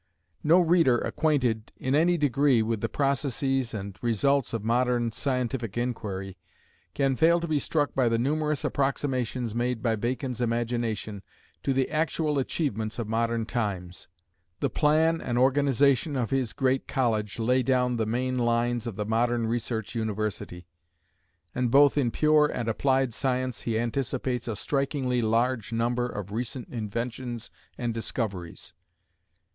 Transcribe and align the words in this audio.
No 0.43 0.59
reader 0.59 0.97
acquainted 0.97 1.71
in 1.77 1.93
any 1.93 2.17
degree 2.17 2.63
with 2.63 2.81
the 2.81 2.89
processes 2.89 3.71
and 3.71 3.99
results 4.01 4.51
of 4.51 4.63
modern 4.63 5.11
scientific 5.11 5.77
inquiry 5.77 6.39
can 6.95 7.15
fail 7.15 7.39
to 7.39 7.47
be 7.47 7.59
struck 7.59 7.93
by 7.93 8.09
the 8.09 8.17
numerous 8.17 8.65
approximations 8.65 9.53
made 9.53 9.83
by 9.83 9.95
Bacon's 9.95 10.41
imagination 10.41 11.21
to 11.61 11.71
the 11.71 11.87
actual 11.91 12.39
achievements 12.39 12.97
of 12.97 13.07
modern 13.07 13.45
times. 13.45 14.07
The 14.59 14.71
plan 14.71 15.21
and 15.21 15.37
organization 15.37 16.15
of 16.15 16.31
his 16.31 16.51
great 16.53 16.87
college 16.87 17.37
lay 17.37 17.61
down 17.61 17.97
the 17.97 18.07
main 18.07 18.39
lines 18.39 18.87
of 18.87 18.95
the 18.95 19.05
modern 19.05 19.45
research 19.45 19.93
university; 19.93 20.65
and 21.53 21.69
both 21.69 21.95
in 21.95 22.09
pure 22.09 22.47
and 22.47 22.67
applied 22.67 23.13
science 23.13 23.61
he 23.61 23.77
anticipates 23.77 24.47
a 24.47 24.55
strikingly 24.55 25.21
large 25.21 25.71
number 25.71 26.07
of 26.09 26.31
recent 26.31 26.69
inventions 26.69 27.51
and 27.77 27.93
discoveries. 27.93 28.73